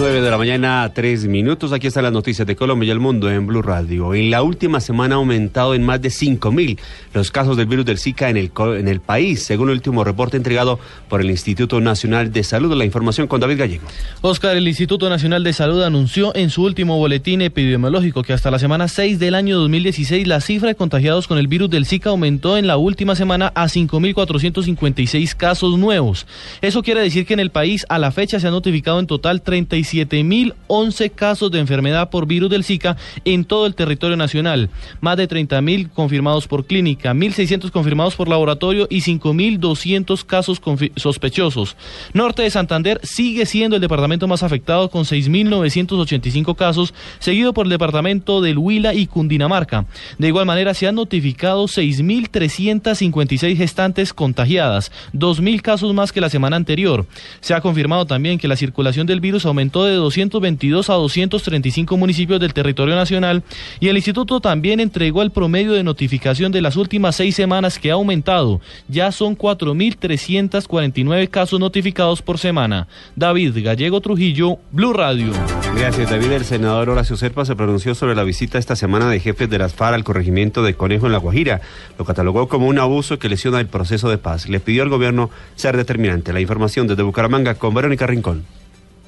[0.00, 1.74] 9 de la mañana, 3 minutos.
[1.74, 4.14] Aquí están las noticias de Colombia y el mundo en Blue Radio.
[4.14, 6.78] En la última semana ha aumentado en más de 5.000
[7.12, 10.38] los casos del virus del Zika en el, en el país, según el último reporte
[10.38, 10.80] entregado
[11.10, 12.74] por el Instituto Nacional de Salud.
[12.74, 13.82] La información con David Gallego.
[14.22, 18.58] Oscar, el Instituto Nacional de Salud anunció en su último boletín epidemiológico que hasta la
[18.58, 22.56] semana 6 del año 2016 la cifra de contagiados con el virus del Zika aumentó
[22.56, 26.26] en la última semana a 5.456 casos nuevos.
[26.62, 29.42] Eso quiere decir que en el país a la fecha se han notificado en total
[29.42, 34.70] 30 37.011 casos de enfermedad por virus del Zika en todo el territorio nacional.
[35.00, 40.60] Más de 30.000 confirmados por clínica, 1.600 confirmados por laboratorio y 5.200 casos
[40.96, 41.76] sospechosos.
[42.12, 47.70] Norte de Santander sigue siendo el departamento más afectado con 6.985 casos, seguido por el
[47.70, 49.86] departamento del Huila y Cundinamarca.
[50.18, 56.56] De igual manera, se han notificado 6.356 gestantes contagiadas, 2.000 casos más que la semana
[56.56, 57.06] anterior.
[57.40, 62.40] Se ha confirmado también que la circulación del virus aumentó de 222 a 235 municipios
[62.40, 63.44] del territorio nacional
[63.78, 67.90] y el instituto también entregó el promedio de notificación de las últimas seis semanas que
[67.90, 68.60] ha aumentado.
[68.88, 72.88] Ya son 4.349 casos notificados por semana.
[73.14, 75.32] David Gallego Trujillo, Blue Radio.
[75.76, 76.32] Gracias, David.
[76.32, 79.72] El senador Horacio Serpa se pronunció sobre la visita esta semana de jefes de las
[79.72, 81.60] FARC al corregimiento de Conejo en La Guajira.
[81.98, 84.48] Lo catalogó como un abuso que lesiona el proceso de paz.
[84.48, 86.32] Le pidió al gobierno ser determinante.
[86.32, 88.59] La información desde Bucaramanga con Verónica Rincón.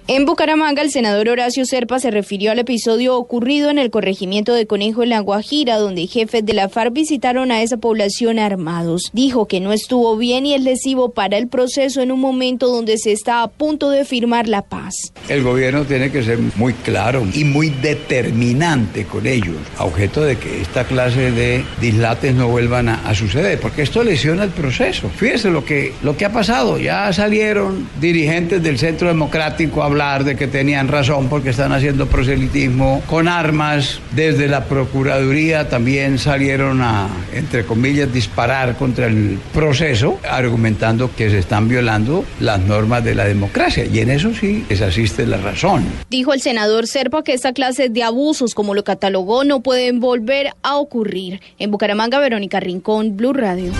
[0.08, 4.66] En Bucaramanga, el senador Horacio Serpa se refirió al episodio ocurrido en el corregimiento de
[4.66, 9.10] Conejo en La Guajira, donde jefes de la FARC visitaron a esa población armados.
[9.12, 12.98] Dijo que no estuvo bien y es lesivo para el proceso en un momento donde
[12.98, 14.92] se está a punto de firmar la paz.
[15.28, 20.36] El gobierno tiene que ser muy claro y muy determinante con ellos, a objeto de
[20.36, 25.08] que esta clase de dislates no vuelvan a, suceder, porque esto lesiona el proceso.
[25.10, 30.24] Fíjese lo que, lo que ha pasado, ya salieron dirigentes del Centro Democrático a hablar
[30.24, 34.00] de que tenían razón porque están haciendo proselitismo con armas.
[34.12, 41.38] Desde la Procuraduría también salieron a, entre comillas, disparar contra el proceso, argumentando que se
[41.38, 43.84] están violando las normas de la democracia.
[43.84, 45.84] Y en eso sí les asiste la razón.
[46.08, 50.52] Dijo el senador Serpa que esta clase de abusos, como lo catalogó, no pueden volver
[50.62, 51.42] a ocurrir.
[51.58, 53.72] En Bucaramanga, Verónica Rincón, Blue Radio.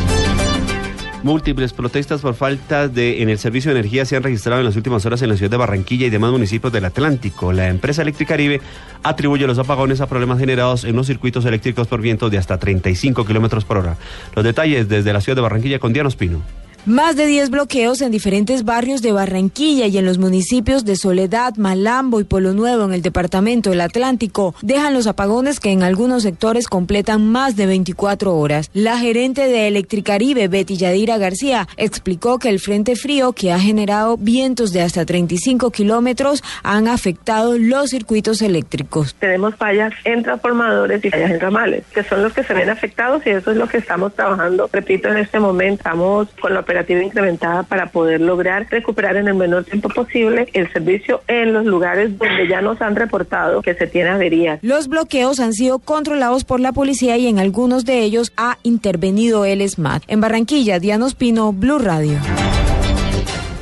[1.23, 4.75] Múltiples protestas por falta de en el servicio de energía se han registrado en las
[4.75, 7.53] últimas horas en la ciudad de Barranquilla y demás municipios del Atlántico.
[7.53, 8.61] La empresa Eléctrica Caribe
[9.05, 13.25] atribuye los apagones a problemas generados en los circuitos eléctricos por vientos de hasta 35
[13.25, 13.97] kilómetros por hora.
[14.35, 16.43] Los detalles desde la ciudad de Barranquilla con Diana Espino.
[16.85, 21.55] Más de 10 bloqueos en diferentes barrios de Barranquilla y en los municipios de Soledad,
[21.55, 26.25] Malambo y Polo Nuevo en el departamento del Atlántico dejan los apagones que en algunos
[26.25, 28.69] sectores completan más de 24 horas.
[28.75, 34.17] La gerente de Electricaribe, Betty Yadira García, explicó que el frente frío que ha generado
[34.17, 39.15] vientos de hasta 35 kilómetros han afectado los circuitos eléctricos.
[39.21, 43.25] Tenemos fallas en transformadores y fallas en ramales, que son los que se ven afectados
[43.25, 44.69] y eso es lo que estamos trabajando.
[44.73, 49.35] Repito, en este momento estamos con la operativa incrementada para poder lograr recuperar en el
[49.35, 53.87] menor tiempo posible el servicio en los lugares donde ya nos han reportado que se
[53.87, 54.59] tiene averías.
[54.63, 59.45] Los bloqueos han sido controlados por la policía y en algunos de ellos ha intervenido
[59.45, 60.05] el SMAT.
[60.07, 62.19] En Barranquilla, Diana Ospino, Blue Radio.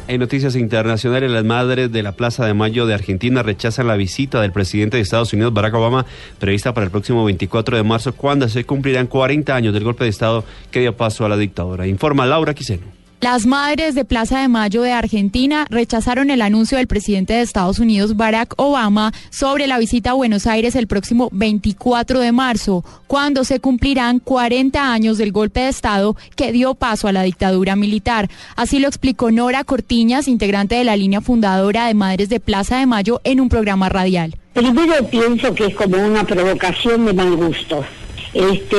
[0.07, 4.41] En noticias internacionales, las madres de la Plaza de Mayo de Argentina rechazan la visita
[4.41, 6.05] del presidente de Estados Unidos, Barack Obama,
[6.39, 10.11] prevista para el próximo 24 de marzo, cuando se cumplirán 40 años del golpe de
[10.11, 11.87] Estado que dio paso a la dictadura.
[11.87, 13.00] Informa Laura Quiseno.
[13.23, 17.79] Las madres de Plaza de Mayo de Argentina rechazaron el anuncio del presidente de Estados
[17.79, 23.45] Unidos, Barack Obama, sobre la visita a Buenos Aires el próximo 24 de marzo, cuando
[23.45, 28.31] se cumplirán 40 años del golpe de Estado que dio paso a la dictadura militar.
[28.57, 32.87] Así lo explicó Nora Cortiñas, integrante de la línea fundadora de Madres de Plaza de
[32.87, 34.35] Mayo, en un programa radial.
[34.55, 37.85] Primero pienso que es como una provocación de mal gusto.
[38.33, 38.77] Este,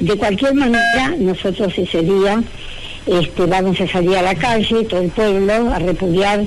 [0.00, 2.42] de cualquier manera, nosotros ese día
[3.06, 6.46] este, vamos a salir a la calle, todo el pueblo, a repudiar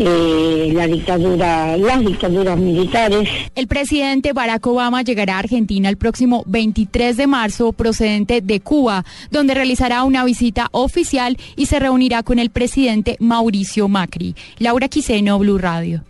[0.00, 3.28] eh, la dictadura, las dictaduras militares.
[3.56, 9.04] El presidente Barack Obama llegará a Argentina el próximo 23 de marzo procedente de Cuba,
[9.32, 14.36] donde realizará una visita oficial y se reunirá con el presidente Mauricio Macri.
[14.58, 16.04] Laura Quiseno, Blue Radio.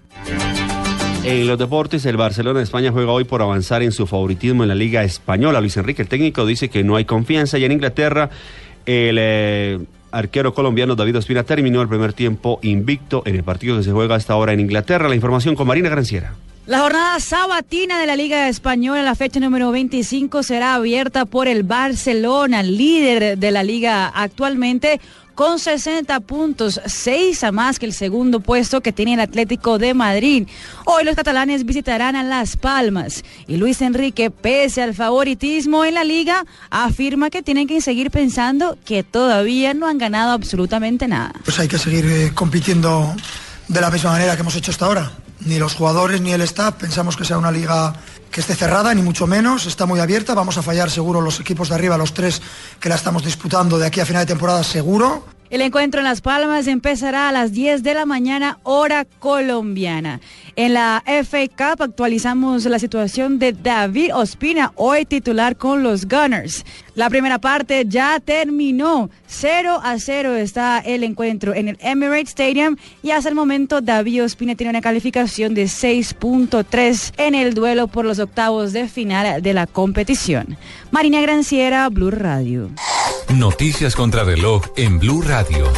[1.24, 4.68] En los deportes, el Barcelona de España juega hoy por avanzar en su favoritismo en
[4.68, 5.60] la Liga Española.
[5.60, 8.30] Luis Enrique, el técnico, dice que no hay confianza y en Inglaterra
[8.88, 9.78] el eh,
[10.12, 14.14] arquero colombiano David Ospina terminó el primer tiempo invicto en el partido que se juega
[14.14, 15.10] hasta ahora en Inglaterra.
[15.10, 16.32] La información con Marina Granciera.
[16.64, 21.64] La jornada sabatina de la Liga Española, la fecha número 25, será abierta por el
[21.64, 25.00] Barcelona, líder de la liga actualmente,
[25.38, 29.94] con 60 puntos, 6 a más que el segundo puesto que tiene el Atlético de
[29.94, 30.48] Madrid.
[30.84, 36.02] Hoy los catalanes visitarán a Las Palmas y Luis Enrique, pese al favoritismo en la
[36.02, 41.34] liga, afirma que tienen que seguir pensando que todavía no han ganado absolutamente nada.
[41.44, 43.14] Pues hay que seguir eh, compitiendo
[43.68, 46.74] de la misma manera que hemos hecho hasta ahora ni los jugadores ni el staff
[46.74, 47.94] pensamos que sea una liga
[48.30, 51.68] que esté cerrada, ni mucho menos, está muy abierta, vamos a fallar seguro los equipos
[51.70, 52.42] de arriba, los tres
[52.80, 55.37] que la estamos disputando de aquí a final de temporada seguro.
[55.50, 60.20] El encuentro en Las Palmas empezará a las 10 de la mañana, hora colombiana.
[60.56, 66.66] En la FA Cup actualizamos la situación de David Ospina, hoy titular con los Gunners.
[66.94, 69.08] La primera parte ya terminó.
[69.26, 74.24] 0 a 0 está el encuentro en el Emirates Stadium y hasta el momento David
[74.24, 79.54] Ospina tiene una calificación de 6.3 en el duelo por los octavos de final de
[79.54, 80.58] la competición.
[80.90, 82.68] Marina Granciera, Blue Radio.
[83.34, 85.70] Noticias contra reloj en Blue Radio.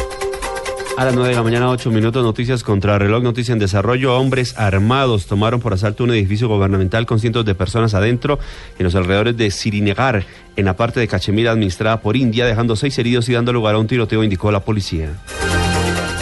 [0.97, 4.17] A las 9 de la mañana, 8 minutos, noticias contra reloj, noticia en desarrollo.
[4.17, 8.39] Hombres armados tomaron por asalto un edificio gubernamental con cientos de personas adentro
[8.79, 10.25] en los alrededores de Sirinagar,
[10.55, 13.79] en la parte de Cachemira administrada por India, dejando seis heridos y dando lugar a
[13.79, 15.09] un tiroteo, indicó la policía.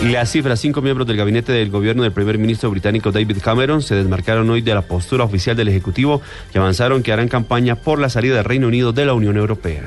[0.01, 3.93] Las cifras, cinco miembros del gabinete del gobierno del primer ministro británico David Cameron se
[3.93, 6.23] desmarcaron hoy de la postura oficial del Ejecutivo
[6.55, 9.83] y avanzaron que harán campaña por la salida del Reino Unido de la Unión Europea.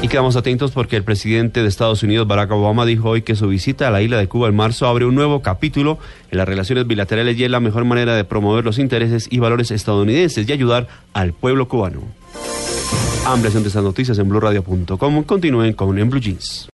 [0.00, 3.48] Y quedamos atentos porque el presidente de Estados Unidos, Barack Obama, dijo hoy que su
[3.48, 5.98] visita a la isla de Cuba en marzo abre un nuevo capítulo
[6.30, 9.72] en las relaciones bilaterales y es la mejor manera de promover los intereses y valores
[9.72, 12.02] estadounidenses y ayudar al pueblo cubano.
[13.26, 15.24] Ampliación de estas noticias en BlueRadio.com.
[15.24, 16.66] Continúen con En Blue Jeans.